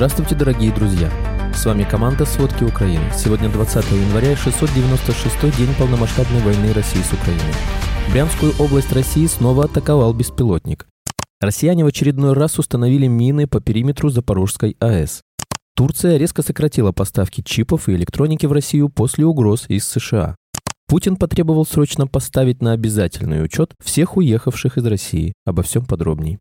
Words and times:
Здравствуйте, 0.00 0.34
дорогие 0.34 0.72
друзья! 0.72 1.12
С 1.54 1.66
вами 1.66 1.84
команда 1.84 2.24
«Сводки 2.24 2.64
Украины». 2.64 3.04
Сегодня 3.14 3.50
20 3.50 3.84
января, 3.92 4.34
696 4.34 5.54
день 5.58 5.74
полномасштабной 5.78 6.40
войны 6.40 6.72
России 6.72 7.02
с 7.02 7.12
Украиной. 7.12 7.52
Брянскую 8.10 8.54
область 8.58 8.90
России 8.94 9.26
снова 9.26 9.66
атаковал 9.66 10.14
беспилотник. 10.14 10.86
Россияне 11.38 11.84
в 11.84 11.88
очередной 11.88 12.32
раз 12.32 12.58
установили 12.58 13.08
мины 13.08 13.46
по 13.46 13.60
периметру 13.60 14.08
Запорожской 14.08 14.74
АЭС. 14.80 15.20
Турция 15.76 16.16
резко 16.16 16.40
сократила 16.40 16.92
поставки 16.92 17.42
чипов 17.42 17.90
и 17.90 17.92
электроники 17.92 18.46
в 18.46 18.52
Россию 18.52 18.88
после 18.88 19.26
угроз 19.26 19.66
из 19.68 19.86
США. 19.86 20.34
Путин 20.88 21.16
потребовал 21.16 21.66
срочно 21.66 22.06
поставить 22.06 22.62
на 22.62 22.72
обязательный 22.72 23.44
учет 23.44 23.74
всех 23.84 24.16
уехавших 24.16 24.78
из 24.78 24.86
России. 24.86 25.34
Обо 25.44 25.62
всем 25.62 25.84
подробней. 25.84 26.38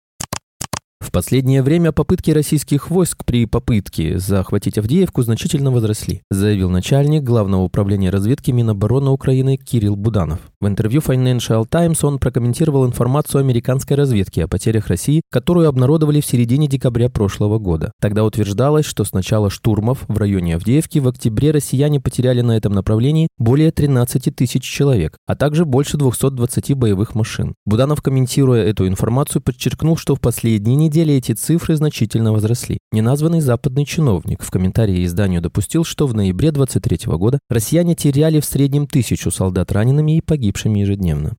В 0.99 1.11
последнее 1.11 1.63
время 1.63 1.93
попытки 1.93 2.29
российских 2.29 2.89
войск 2.89 3.23
при 3.25 3.45
попытке 3.45 4.19
захватить 4.19 4.77
Авдеевку 4.77 5.23
значительно 5.23 5.71
возросли, 5.71 6.23
заявил 6.29 6.69
начальник 6.69 7.23
Главного 7.23 7.61
управления 7.61 8.09
разведки 8.09 8.51
Минобороны 8.51 9.09
Украины 9.09 9.55
Кирилл 9.55 9.95
Буданов. 9.95 10.39
В 10.59 10.67
интервью 10.67 10.99
Financial 10.99 11.65
Times 11.65 12.03
он 12.03 12.19
прокомментировал 12.19 12.85
информацию 12.85 13.39
американской 13.39 13.95
разведки 13.95 14.41
о 14.41 14.49
потерях 14.49 14.87
России, 14.87 15.21
которую 15.31 15.69
обнародовали 15.69 16.19
в 16.19 16.25
середине 16.25 16.67
декабря 16.67 17.09
прошлого 17.09 17.59
года. 17.59 17.93
Тогда 18.01 18.25
утверждалось, 18.25 18.85
что 18.85 19.05
с 19.05 19.13
начала 19.13 19.49
штурмов 19.49 20.03
в 20.09 20.17
районе 20.17 20.55
Авдеевки 20.55 20.99
в 20.99 21.07
октябре 21.07 21.51
россияне 21.51 22.01
потеряли 22.01 22.41
на 22.41 22.57
этом 22.57 22.73
направлении 22.73 23.29
более 23.37 23.71
13 23.71 24.35
тысяч 24.35 24.63
человек, 24.63 25.17
а 25.25 25.37
также 25.37 25.63
больше 25.63 25.95
220 25.95 26.73
боевых 26.73 27.15
машин. 27.15 27.55
Буданов, 27.65 28.01
комментируя 28.01 28.65
эту 28.65 28.85
информацию, 28.85 29.41
подчеркнул, 29.41 29.95
что 29.95 30.15
в 30.15 30.19
последние 30.19 30.75
недели 30.89 31.13
эти 31.13 31.33
цифры 31.33 31.75
значительно 31.75 32.33
возросли. 32.33 32.79
Неназванный 32.91 33.41
западный 33.41 33.85
чиновник 33.85 34.41
в 34.41 34.49
комментарии 34.49 35.05
изданию 35.05 35.39
допустил, 35.39 35.83
что 35.83 36.07
в 36.07 36.15
ноябре 36.15 36.51
23 36.51 37.13
года 37.15 37.39
россияне 37.47 37.95
теряли 37.95 38.39
в 38.39 38.45
среднем 38.45 38.87
тысячу 38.87 39.29
солдат 39.29 39.71
ранеными 39.71 40.17
и 40.17 40.21
погибшими 40.21 40.79
ежедневно. 40.79 41.37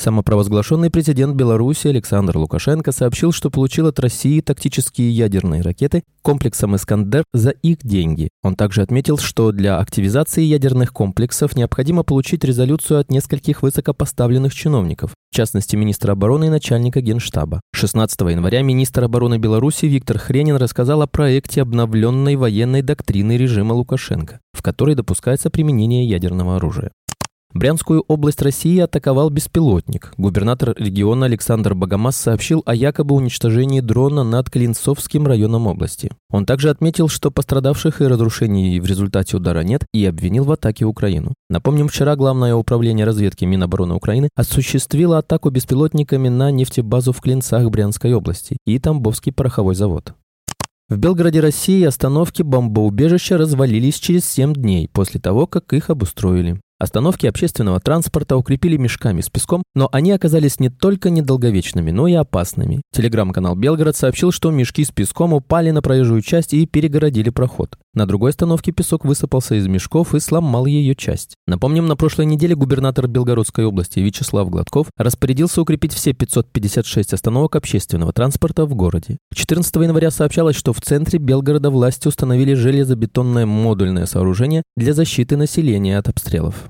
Самопровозглашенный 0.00 0.88
президент 0.88 1.36
Беларуси 1.36 1.88
Александр 1.88 2.38
Лукашенко 2.38 2.90
сообщил, 2.90 3.32
что 3.32 3.50
получил 3.50 3.86
от 3.86 4.00
России 4.00 4.40
тактические 4.40 5.10
ядерные 5.10 5.60
ракеты 5.60 6.04
комплексом 6.22 6.74
«Искандер» 6.74 7.24
за 7.34 7.50
их 7.50 7.80
деньги. 7.82 8.30
Он 8.42 8.54
также 8.54 8.80
отметил, 8.80 9.18
что 9.18 9.52
для 9.52 9.78
активизации 9.78 10.42
ядерных 10.42 10.94
комплексов 10.94 11.54
необходимо 11.54 12.02
получить 12.02 12.44
резолюцию 12.44 13.00
от 13.00 13.10
нескольких 13.10 13.60
высокопоставленных 13.60 14.54
чиновников, 14.54 15.12
в 15.30 15.36
частности 15.36 15.76
министра 15.76 16.12
обороны 16.12 16.46
и 16.46 16.50
начальника 16.50 17.02
генштаба. 17.02 17.60
16 17.74 18.18
января 18.22 18.62
министр 18.62 19.04
обороны 19.04 19.36
Беларуси 19.36 19.84
Виктор 19.84 20.16
Хренин 20.16 20.56
рассказал 20.56 21.02
о 21.02 21.08
проекте 21.08 21.60
обновленной 21.60 22.36
военной 22.36 22.80
доктрины 22.80 23.36
режима 23.36 23.74
Лукашенко, 23.74 24.40
в 24.54 24.62
которой 24.62 24.94
допускается 24.94 25.50
применение 25.50 26.08
ядерного 26.08 26.56
оружия. 26.56 26.90
Брянскую 27.52 28.04
область 28.06 28.42
России 28.42 28.78
атаковал 28.78 29.28
беспилотник. 29.28 30.12
Губернатор 30.16 30.72
региона 30.78 31.26
Александр 31.26 31.74
Богомаз 31.74 32.14
сообщил 32.16 32.62
о 32.64 32.76
якобы 32.76 33.16
уничтожении 33.16 33.80
дрона 33.80 34.22
над 34.22 34.48
Клинцовским 34.48 35.26
районом 35.26 35.66
области. 35.66 36.12
Он 36.30 36.46
также 36.46 36.70
отметил, 36.70 37.08
что 37.08 37.32
пострадавших 37.32 38.02
и 38.02 38.06
разрушений 38.06 38.78
в 38.78 38.86
результате 38.86 39.36
удара 39.36 39.64
нет 39.64 39.84
и 39.92 40.04
обвинил 40.04 40.44
в 40.44 40.52
атаке 40.52 40.84
Украину. 40.84 41.34
Напомним, 41.48 41.88
вчера 41.88 42.14
Главное 42.20 42.54
управление 42.54 43.06
разведки 43.06 43.46
Минобороны 43.46 43.94
Украины 43.94 44.28
осуществило 44.36 45.18
атаку 45.18 45.48
беспилотниками 45.50 46.28
на 46.28 46.50
нефтебазу 46.50 47.12
в 47.12 47.20
Клинцах 47.20 47.68
Брянской 47.70 48.12
области 48.12 48.58
и 48.66 48.78
Тамбовский 48.78 49.32
пороховой 49.32 49.74
завод. 49.74 50.12
В 50.88 50.98
Белгороде 50.98 51.40
России 51.40 51.82
остановки 51.82 52.42
бомбоубежища 52.42 53.38
развалились 53.38 53.98
через 53.98 54.24
7 54.26 54.52
дней 54.52 54.88
после 54.92 55.18
того, 55.18 55.46
как 55.46 55.72
их 55.72 55.88
обустроили. 55.88 56.60
Остановки 56.80 57.26
общественного 57.26 57.78
транспорта 57.78 58.38
укрепили 58.38 58.78
мешками 58.78 59.20
с 59.20 59.28
песком, 59.28 59.62
но 59.74 59.90
они 59.92 60.12
оказались 60.12 60.58
не 60.60 60.70
только 60.70 61.10
недолговечными, 61.10 61.90
но 61.90 62.08
и 62.08 62.14
опасными. 62.14 62.80
Телеграм-канал 62.94 63.54
«Белгород» 63.54 63.96
сообщил, 63.96 64.32
что 64.32 64.50
мешки 64.50 64.82
с 64.82 64.90
песком 64.90 65.34
упали 65.34 65.72
на 65.72 65.82
проезжую 65.82 66.22
часть 66.22 66.54
и 66.54 66.64
перегородили 66.64 67.28
проход. 67.28 67.76
На 67.92 68.06
другой 68.06 68.30
остановке 68.30 68.72
песок 68.72 69.04
высыпался 69.04 69.56
из 69.56 69.66
мешков 69.66 70.14
и 70.14 70.20
сломал 70.20 70.64
ее 70.64 70.94
часть. 70.94 71.34
Напомним, 71.46 71.86
на 71.86 71.96
прошлой 71.96 72.24
неделе 72.24 72.54
губернатор 72.54 73.08
Белгородской 73.08 73.66
области 73.66 73.98
Вячеслав 73.98 74.48
Гладков 74.48 74.86
распорядился 74.96 75.60
укрепить 75.60 75.92
все 75.92 76.14
556 76.14 77.12
остановок 77.12 77.56
общественного 77.56 78.14
транспорта 78.14 78.64
в 78.64 78.74
городе. 78.74 79.18
14 79.34 79.74
января 79.76 80.10
сообщалось, 80.10 80.56
что 80.56 80.72
в 80.72 80.80
центре 80.80 81.18
Белгорода 81.18 81.68
власти 81.68 82.08
установили 82.08 82.54
железобетонное 82.54 83.44
модульное 83.44 84.06
сооружение 84.06 84.62
для 84.78 84.94
защиты 84.94 85.36
населения 85.36 85.98
от 85.98 86.08
обстрелов. 86.08 86.69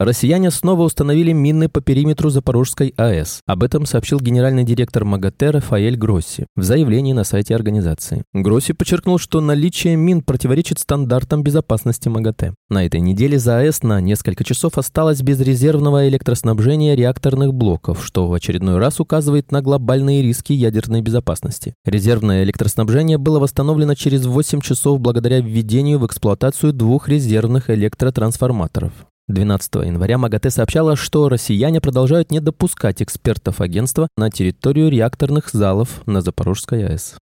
Россияне 0.00 0.52
снова 0.52 0.82
установили 0.82 1.32
мины 1.32 1.68
по 1.68 1.80
периметру 1.80 2.30
Запорожской 2.30 2.94
АЭС. 2.96 3.40
Об 3.46 3.64
этом 3.64 3.84
сообщил 3.84 4.20
генеральный 4.20 4.62
директор 4.62 5.04
МАГАТЭ 5.04 5.50
Рафаэль 5.50 5.96
Гросси 5.96 6.46
в 6.54 6.62
заявлении 6.62 7.12
на 7.12 7.24
сайте 7.24 7.56
организации. 7.56 8.22
Гросси 8.32 8.74
подчеркнул, 8.74 9.18
что 9.18 9.40
наличие 9.40 9.96
мин 9.96 10.22
противоречит 10.22 10.78
стандартам 10.78 11.42
безопасности 11.42 12.08
МАГАТЭ. 12.08 12.54
На 12.70 12.86
этой 12.86 13.00
неделе 13.00 13.40
за 13.40 13.58
АЭС 13.58 13.82
на 13.82 14.00
несколько 14.00 14.44
часов 14.44 14.78
осталось 14.78 15.20
без 15.20 15.40
резервного 15.40 16.08
электроснабжения 16.08 16.94
реакторных 16.94 17.52
блоков, 17.52 18.06
что 18.06 18.28
в 18.28 18.34
очередной 18.34 18.78
раз 18.78 19.00
указывает 19.00 19.50
на 19.50 19.62
глобальные 19.62 20.22
риски 20.22 20.52
ядерной 20.52 21.02
безопасности. 21.02 21.74
Резервное 21.84 22.44
электроснабжение 22.44 23.18
было 23.18 23.40
восстановлено 23.40 23.96
через 23.96 24.26
8 24.26 24.60
часов 24.60 25.00
благодаря 25.00 25.40
введению 25.40 25.98
в 25.98 26.06
эксплуатацию 26.06 26.72
двух 26.72 27.08
резервных 27.08 27.68
электротрансформаторов. 27.68 28.92
12 29.28 29.74
января 29.86 30.18
МАГАТЭ 30.18 30.50
сообщала, 30.50 30.96
что 30.96 31.28
россияне 31.28 31.80
продолжают 31.80 32.30
не 32.30 32.40
допускать 32.40 33.02
экспертов 33.02 33.60
агентства 33.60 34.08
на 34.16 34.30
территорию 34.30 34.90
реакторных 34.90 35.50
залов 35.50 36.06
на 36.06 36.22
Запорожской 36.22 36.86
АЭС. 36.86 37.16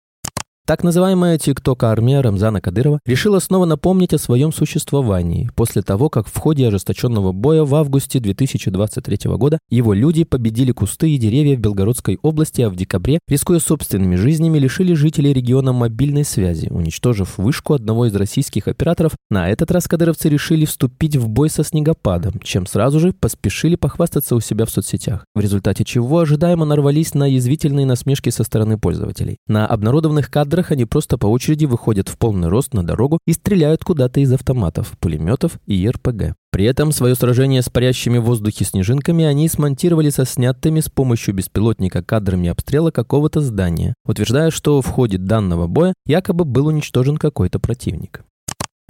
Так 0.66 0.81
называемая 0.81 1.38
ТикТок-армия 1.38 2.22
Рамзана 2.22 2.62
Кадырова 2.62 3.01
решила 3.06 3.40
снова 3.40 3.66
напомнить 3.66 4.13
о 4.13 4.18
своем 4.18 4.53
существовании 4.53 5.50
после 5.56 5.81
того, 5.81 6.07
как 6.07 6.28
в 6.29 6.38
ходе 6.38 6.66
ожесточенного 6.66 7.34
боя 7.34 7.66
в 7.66 7.75
августе 7.75 8.22
2023 8.22 9.29
года 9.31 9.59
его 9.69 9.91
люди 9.91 10.23
победили 10.23 10.72
кусты 10.72 11.09
и 11.12 11.18
деревья 11.18 11.57
в 11.57 11.59
Белгородской 11.59 12.18
области, 12.22 12.62
а 12.62 12.69
в 12.69 12.78
декабре, 12.78 13.19
рискуя 13.28 13.59
собственными 13.59 14.16
жизнями, 14.16 14.57
лишили 14.57 14.94
жителей 14.94 15.34
региона 15.34 15.73
мобильной 15.73 16.23
связи, 16.23 16.69
уничтожив 16.69 17.38
вышку 17.38 17.73
одного 17.73 18.06
из 18.06 18.16
российских 18.16 18.69
операторов. 18.69 19.12
На 19.29 19.50
этот 19.50 19.69
раз 19.69 19.90
кадыровцы 19.90 20.29
решили 20.29 20.63
вступить 20.63 21.18
в 21.18 21.28
бой 21.28 21.50
со 21.50 21.66
снегопадом, 21.66 22.40
чем 22.41 22.68
сразу 22.68 23.02
же 23.02 23.12
поспешили 23.12 23.75
похвастаться 23.75 24.34
у 24.34 24.40
себя 24.40 24.66
в 24.66 24.69
соцсетях, 24.69 25.25
в 25.35 25.41
результате 25.41 25.84
чего 25.84 26.19
ожидаемо 26.19 26.63
нарвались 26.63 27.16
на 27.16 27.25
язвительные 27.25 27.85
насмешки 27.85 28.29
со 28.29 28.46
стороны 28.46 28.78
пользователей. 28.78 29.35
На 29.46 29.68
обнародованных 29.68 30.31
кадрах 30.31 30.53
кадрах 30.53 30.72
они 30.72 30.86
просто 30.86 31.18
по 31.18 31.25
очереди 31.25 31.66
выходят 31.66 32.09
в 32.09 32.18
полный 32.19 32.47
рост 32.47 32.75
на 32.75 32.86
дорогу 32.86 33.18
и 33.25 33.34
стреляют 33.34 33.84
куда-то 33.84 34.19
из 34.19 34.31
автоматов, 34.31 34.91
пулеметов 35.00 35.58
и 35.66 35.90
РПГ. 35.90 36.36
При 36.52 36.66
этом 36.66 36.91
свое 36.91 37.16
сражение 37.16 37.64
с 37.64 37.69
парящими 37.69 38.19
в 38.19 38.25
воздухе 38.25 38.64
снежинками 38.64 39.25
они 39.25 39.50
смонтировали 39.50 40.12
со 40.12 40.25
снятыми 40.25 40.81
с 40.81 40.90
помощью 40.90 41.34
беспилотника 41.34 42.03
кадрами 42.03 42.50
обстрела 42.50 42.91
какого-то 42.91 43.41
здания, 43.41 43.96
утверждая, 44.06 44.52
что 44.52 44.80
в 44.84 44.86
ходе 44.86 45.18
данного 45.18 45.66
боя 45.66 45.96
якобы 46.06 46.46
был 46.46 46.68
уничтожен 46.68 47.18
какой-то 47.18 47.58
противник. 47.58 48.24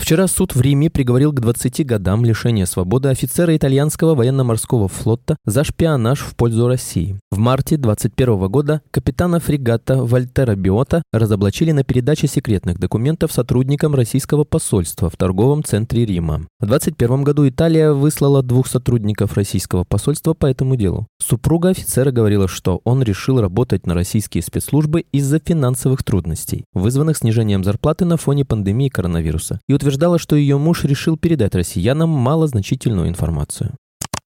Вчера 0.04 0.28
суд 0.28 0.54
в 0.54 0.60
Риме 0.60 0.90
приговорил 0.90 1.32
к 1.32 1.40
20 1.40 1.86
годам 1.86 2.26
лишения 2.26 2.66
свободы 2.66 3.08
офицера 3.08 3.56
итальянского 3.56 4.16
военно-морского 4.16 4.90
флота 4.90 5.38
за 5.46 5.64
шпионаж 5.64 6.20
в 6.20 6.36
пользу 6.36 6.68
России. 6.68 7.18
В 7.32 7.38
марте 7.38 7.78
2021 7.78 8.48
года 8.50 8.82
капитана 8.92 9.40
фрегата 9.40 10.04
Вальтера 10.04 10.58
Биота 10.58 11.04
разоблачили 11.14 11.72
на 11.72 11.86
передаче 11.86 12.28
секретных 12.28 12.80
документов 12.80 13.32
сотрудникам 13.32 13.96
российского 13.96 14.44
посольства 14.44 15.10
в 15.10 15.16
торговом 15.16 15.64
центре 15.64 16.06
Рима. 16.06 16.48
В 16.60 16.66
2021 16.66 17.24
году 17.24 17.48
Италия 17.48 17.94
выслала 17.94 18.44
двух 18.44 18.68
сотрудников 18.68 19.36
российского 19.36 19.86
посольства 19.86 20.34
по 20.34 20.48
этому 20.48 20.76
делу. 20.76 21.08
Супруга 21.22 21.70
офицера 21.70 22.12
говорила, 22.12 22.50
что 22.50 22.82
он 22.84 23.04
решил 23.04 23.40
работать 23.40 23.88
на 23.88 23.94
российские 23.94 24.44
спецслужбы 24.44 25.06
из-за 25.14 25.40
финансовых 25.40 26.04
трудностей, 26.04 26.66
вызванных 26.74 27.16
снижением 27.16 27.64
зарплаты 27.64 28.04
на 28.04 28.18
фоне 28.18 28.44
пандемии 28.44 28.90
коронавируса, 28.90 29.62
и 29.70 29.74
утверждал, 29.74 29.93
утверждала, 29.94 30.18
что 30.18 30.36
ее 30.36 30.58
муж 30.58 30.86
решил 30.86 31.18
передать 31.18 31.54
россиянам 31.54 32.10
малозначительную 32.10 33.08
информацию. 33.08 33.76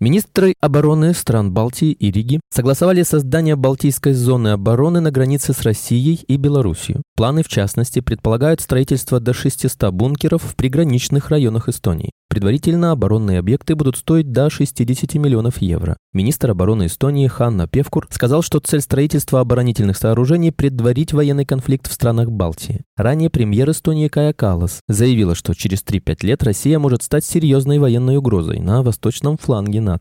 Министры 0.05 0.55
обороны 0.61 1.15
стран 1.15 1.51
Балтии 1.55 1.91
и 1.91 2.11
Риги 2.11 2.39
согласовали 2.53 3.03
создание 3.05 3.57
Балтийской 3.57 4.13
зоны 4.13 4.49
обороны 4.49 5.01
на 5.01 5.11
границе 5.11 5.55
с 5.55 5.63
Россией 5.63 6.23
и 6.29 6.37
Белоруссией. 6.37 7.01
Планы, 7.17 7.43
в 7.43 7.49
частности, 7.49 8.01
предполагают 8.01 8.61
строительство 8.61 9.19
до 9.19 9.33
600 9.33 9.95
бункеров 9.95 10.43
в 10.43 10.57
приграничных 10.57 11.31
районах 11.31 11.71
Эстонии. 11.71 12.11
Предварительно 12.29 12.91
оборонные 12.91 13.39
объекты 13.39 13.77
будут 13.77 13.97
стоить 13.97 14.33
до 14.33 14.51
60 14.51 15.15
миллионов 15.15 15.63
евро. 15.63 15.97
Министр 16.13 16.51
обороны 16.51 16.87
Эстонии 16.87 17.29
Ханна 17.29 17.69
Певкур 17.69 18.09
сказал, 18.11 18.43
что 18.43 18.59
цель 18.59 18.81
строительства 18.81 19.41
оборонительных 19.41 19.97
сооружений– 19.97 20.51
предварить 20.53 21.13
военный 21.13 21.47
конфликт 21.47 21.89
в 21.89 21.93
странах 21.93 22.31
Балтии. 22.31 22.83
Ранее 22.97 23.31
премьер 23.31 23.71
Эстонии 23.71 24.09
Кая 24.09 24.33
Калас 24.33 24.81
заявила, 24.89 25.37
что 25.37 25.55
через 25.55 25.85
3-5 25.85 26.27
лет 26.27 26.43
Россия 26.43 26.81
может 26.81 27.05
стать 27.05 27.25
серьезной 27.25 27.79
военной 27.79 28.17
угрозой 28.17 28.59
на 28.59 28.83
восточном 28.83 29.39
фланге 29.39 29.81
НАТО. 29.81 29.94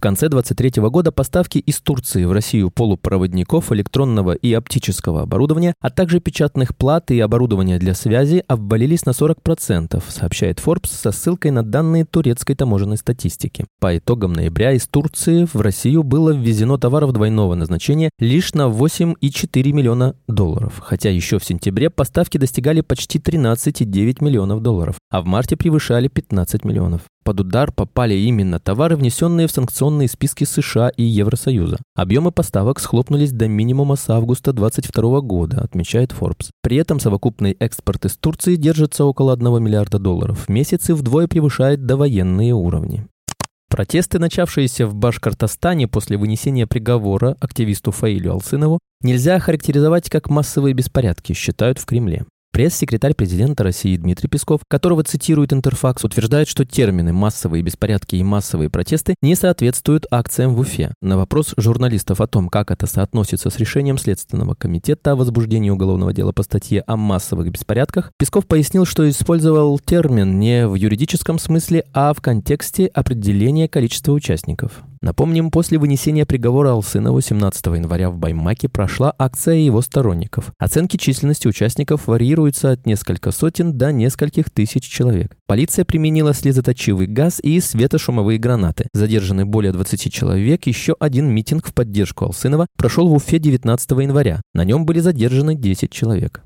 В 0.00 0.02
конце 0.02 0.30
2023 0.30 0.82
года 0.88 1.12
поставки 1.12 1.58
из 1.58 1.80
Турции 1.82 2.24
в 2.24 2.32
Россию 2.32 2.70
полупроводников, 2.70 3.70
электронного 3.70 4.32
и 4.32 4.50
оптического 4.54 5.20
оборудования, 5.20 5.74
а 5.78 5.90
также 5.90 6.20
печатных 6.20 6.74
плат 6.74 7.10
и 7.10 7.20
оборудования 7.20 7.78
для 7.78 7.92
связи 7.92 8.42
обвалились 8.48 9.04
на 9.04 9.10
40%, 9.10 10.02
сообщает 10.08 10.58
Forbes 10.58 10.86
со 10.86 11.12
ссылкой 11.12 11.50
на 11.50 11.62
данные 11.62 12.06
турецкой 12.06 12.54
таможенной 12.54 12.96
статистики. 12.96 13.66
По 13.78 13.98
итогам 13.98 14.32
ноября 14.32 14.72
из 14.72 14.86
Турции 14.86 15.44
в 15.44 15.60
Россию 15.60 16.02
было 16.02 16.30
ввезено 16.30 16.78
товаров 16.78 17.12
двойного 17.12 17.54
назначения 17.54 18.08
лишь 18.18 18.54
на 18.54 18.68
8,4 18.68 19.72
миллиона 19.72 20.14
долларов, 20.28 20.78
хотя 20.82 21.10
еще 21.10 21.38
в 21.38 21.44
сентябре 21.44 21.90
поставки 21.90 22.38
достигали 22.38 22.80
почти 22.80 23.18
13,9 23.18 24.24
миллионов 24.24 24.62
долларов, 24.62 24.96
а 25.10 25.20
в 25.20 25.26
марте 25.26 25.58
превышали 25.58 26.08
15 26.08 26.64
миллионов. 26.64 27.02
Под 27.22 27.40
удар 27.40 27.70
попали 27.70 28.14
именно 28.14 28.58
товары, 28.58 28.96
внесенные 28.96 29.46
в 29.46 29.50
санкционные 29.50 30.08
списки 30.08 30.44
США 30.44 30.88
и 30.88 31.02
Евросоюза. 31.02 31.78
Объемы 31.94 32.32
поставок 32.32 32.80
схлопнулись 32.80 33.32
до 33.32 33.46
минимума 33.46 33.96
с 33.96 34.08
августа 34.08 34.52
2022 34.52 35.20
года, 35.20 35.60
отмечает 35.60 36.12
Forbes. 36.12 36.48
При 36.62 36.78
этом 36.78 36.98
совокупный 36.98 37.52
экспорт 37.60 38.06
из 38.06 38.16
Турции 38.16 38.56
держится 38.56 39.04
около 39.04 39.34
1 39.34 39.62
миллиарда 39.62 39.98
долларов 39.98 40.46
в 40.46 40.48
месяц 40.48 40.88
и 40.88 40.94
вдвое 40.94 41.28
превышает 41.28 41.84
довоенные 41.84 42.54
уровни. 42.54 43.06
Протесты, 43.68 44.18
начавшиеся 44.18 44.86
в 44.86 44.94
Башкортостане 44.96 45.86
после 45.86 46.16
вынесения 46.16 46.66
приговора 46.66 47.36
активисту 47.38 47.92
Фаилю 47.92 48.32
Алсынову, 48.32 48.80
нельзя 49.00 49.38
характеризовать 49.38 50.10
как 50.10 50.28
массовые 50.28 50.74
беспорядки, 50.74 51.34
считают 51.34 51.78
в 51.78 51.86
Кремле. 51.86 52.24
Пресс-секретарь 52.52 53.14
президента 53.14 53.62
России 53.62 53.96
Дмитрий 53.96 54.28
Песков, 54.28 54.62
которого 54.66 55.04
цитирует 55.04 55.52
Интерфакс, 55.52 56.04
утверждает, 56.04 56.48
что 56.48 56.64
термины 56.64 57.12
«массовые 57.12 57.62
беспорядки» 57.62 58.16
и 58.16 58.22
«массовые 58.24 58.68
протесты» 58.68 59.14
не 59.22 59.36
соответствуют 59.36 60.06
акциям 60.10 60.54
в 60.54 60.60
Уфе. 60.60 60.92
На 61.00 61.16
вопрос 61.16 61.54
журналистов 61.56 62.20
о 62.20 62.26
том, 62.26 62.48
как 62.48 62.70
это 62.72 62.86
соотносится 62.86 63.50
с 63.50 63.56
решением 63.56 63.98
Следственного 63.98 64.54
комитета 64.54 65.12
о 65.12 65.16
возбуждении 65.16 65.70
уголовного 65.70 66.12
дела 66.12 66.32
по 66.32 66.42
статье 66.42 66.82
о 66.86 66.96
массовых 66.96 67.50
беспорядках, 67.50 68.10
Песков 68.18 68.46
пояснил, 68.46 68.84
что 68.84 69.08
использовал 69.08 69.78
термин 69.78 70.40
не 70.40 70.66
в 70.66 70.74
юридическом 70.74 71.38
смысле, 71.38 71.84
а 71.94 72.12
в 72.12 72.20
контексте 72.20 72.86
определения 72.86 73.68
количества 73.68 74.12
участников. 74.12 74.82
Напомним, 75.02 75.50
после 75.50 75.78
вынесения 75.78 76.26
приговора 76.26 76.72
Алсынову 76.72 77.22
17 77.22 77.66
января 77.66 78.10
в 78.10 78.18
Баймаке 78.18 78.68
прошла 78.68 79.14
акция 79.18 79.54
его 79.54 79.80
сторонников. 79.80 80.52
Оценки 80.58 80.98
численности 80.98 81.48
участников 81.48 82.06
варьируются 82.06 82.72
от 82.72 82.84
нескольких 82.84 83.34
сотен 83.34 83.78
до 83.78 83.92
нескольких 83.92 84.50
тысяч 84.50 84.84
человек. 84.84 85.38
Полиция 85.46 85.86
применила 85.86 86.34
слезоточивый 86.34 87.06
газ 87.06 87.40
и 87.42 87.60
светошумовые 87.60 88.38
гранаты. 88.38 88.88
Задержаны 88.92 89.46
более 89.46 89.72
20 89.72 90.12
человек. 90.12 90.66
Еще 90.66 90.94
один 91.00 91.28
митинг 91.28 91.66
в 91.66 91.72
поддержку 91.72 92.26
Алсынова 92.26 92.66
прошел 92.76 93.08
в 93.08 93.14
Уфе 93.14 93.38
19 93.38 93.90
января. 93.92 94.42
На 94.52 94.64
нем 94.64 94.84
были 94.84 95.00
задержаны 95.00 95.54
10 95.54 95.90
человек. 95.90 96.42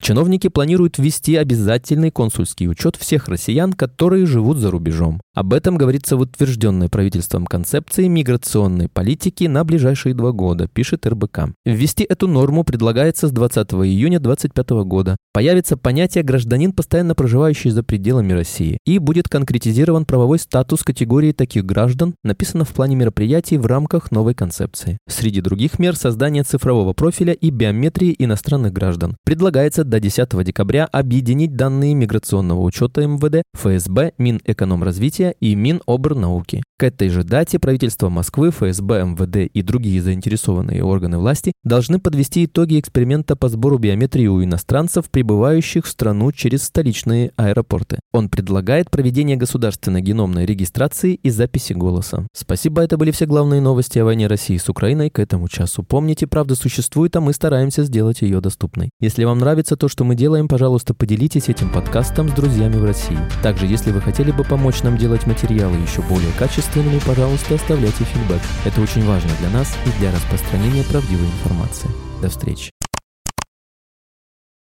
Чиновники 0.00 0.48
планируют 0.48 0.98
ввести 0.98 1.36
обязательный 1.36 2.10
консульский 2.10 2.68
учет 2.68 2.96
всех 2.96 3.28
россиян, 3.28 3.72
которые 3.72 4.26
живут 4.26 4.58
за 4.58 4.70
рубежом. 4.70 5.20
Об 5.34 5.52
этом 5.52 5.76
говорится 5.76 6.16
в 6.16 6.20
утвержденной 6.20 6.88
правительством 6.88 7.46
концепции 7.46 8.06
миграционной 8.06 8.88
политики 8.88 9.44
на 9.44 9.64
ближайшие 9.64 10.14
два 10.14 10.32
года, 10.32 10.68
пишет 10.68 11.06
РБК. 11.06 11.50
Ввести 11.64 12.04
эту 12.04 12.28
норму 12.28 12.62
предлагается 12.62 13.28
с 13.28 13.32
20 13.32 13.72
июня 13.72 14.20
2025 14.20 14.70
года. 14.84 15.16
Появится 15.32 15.76
понятие 15.76 16.24
«гражданин, 16.24 16.72
постоянно 16.72 17.14
проживающий 17.14 17.70
за 17.70 17.82
пределами 17.82 18.32
России» 18.32 18.78
и 18.86 18.98
будет 18.98 19.28
конкретизирован 19.28 20.04
правовой 20.04 20.38
статус 20.38 20.82
категории 20.82 21.32
таких 21.32 21.64
граждан, 21.64 22.14
написано 22.22 22.64
в 22.64 22.70
плане 22.70 22.96
мероприятий 22.96 23.58
в 23.58 23.66
рамках 23.66 24.10
новой 24.10 24.34
концепции. 24.34 24.98
Среди 25.08 25.40
других 25.40 25.78
мер 25.78 25.96
создание 25.96 26.44
цифрового 26.44 26.92
профиля 26.92 27.32
и 27.32 27.50
биометрии 27.50 28.14
иностранных 28.18 28.72
граждан. 28.72 29.16
Предлагается 29.24 29.84
до 29.88 30.00
10 30.00 30.44
декабря 30.44 30.84
объединить 30.84 31.56
данные 31.56 31.94
миграционного 31.94 32.60
учета 32.60 33.06
МВД, 33.06 33.42
ФСБ, 33.54 34.12
Минэкономразвития 34.18 35.06
развития 35.06 35.34
и 35.40 35.54
Минобрнауки. 35.54 36.62
К 36.78 36.82
этой 36.82 37.08
же 37.08 37.24
дате 37.24 37.58
правительство 37.58 38.10
Москвы, 38.10 38.50
ФСБ, 38.50 39.02
МВД 39.02 39.50
и 39.50 39.62
другие 39.62 40.02
заинтересованные 40.02 40.84
органы 40.84 41.16
власти 41.16 41.54
должны 41.64 41.98
подвести 41.98 42.44
итоги 42.44 42.78
эксперимента 42.78 43.34
по 43.34 43.48
сбору 43.48 43.78
биометрии 43.78 44.26
у 44.26 44.44
иностранцев, 44.44 45.08
прибывающих 45.08 45.86
в 45.86 45.88
страну 45.88 46.32
через 46.32 46.64
столичные 46.64 47.32
аэропорты. 47.36 47.98
Он 48.12 48.28
предлагает 48.28 48.90
проведение 48.90 49.38
государственной 49.38 50.02
геномной 50.02 50.44
регистрации 50.44 51.14
и 51.14 51.30
записи 51.30 51.72
голоса. 51.72 52.26
Спасибо, 52.34 52.82
это 52.82 52.98
были 52.98 53.10
все 53.10 53.24
главные 53.24 53.62
новости 53.62 53.98
о 53.98 54.04
войне 54.04 54.26
России 54.26 54.58
с 54.58 54.68
Украиной 54.68 55.08
к 55.08 55.18
этому 55.18 55.48
часу. 55.48 55.82
Помните, 55.82 56.26
правда 56.26 56.56
существует, 56.56 57.16
а 57.16 57.22
мы 57.22 57.32
стараемся 57.32 57.84
сделать 57.84 58.20
ее 58.20 58.42
доступной. 58.42 58.90
Если 59.00 59.24
вам 59.24 59.38
нравится 59.38 59.78
то, 59.78 59.88
что 59.88 60.04
мы 60.04 60.14
делаем, 60.14 60.46
пожалуйста, 60.46 60.92
поделитесь 60.92 61.48
этим 61.48 61.72
подкастом 61.72 62.28
с 62.28 62.32
друзьями 62.32 62.76
в 62.76 62.84
России. 62.84 63.16
Также, 63.42 63.66
если 63.66 63.92
вы 63.92 64.02
хотели 64.02 64.30
бы 64.30 64.44
помочь 64.44 64.82
нам 64.82 64.98
делать 64.98 65.26
материалы 65.26 65.78
еще 65.78 66.02
более 66.02 66.32
качественными, 66.38 66.65
качественными, 66.66 67.00
пожалуйста, 67.06 67.54
оставляйте 67.54 68.04
фидбэк. 68.04 68.40
Это 68.64 68.80
очень 68.80 69.04
важно 69.06 69.30
для 69.40 69.50
нас 69.50 69.76
и 69.84 69.98
для 69.98 70.10
распространения 70.12 70.84
правдивой 70.84 71.26
информации. 71.26 71.90
До 72.20 72.28
встречи. 72.28 72.75